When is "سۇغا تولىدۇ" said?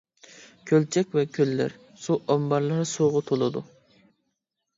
2.93-3.65